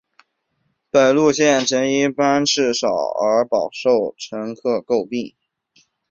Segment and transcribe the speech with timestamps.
[0.89, 5.35] 本路线曾因班次少而饱受乘客诟病。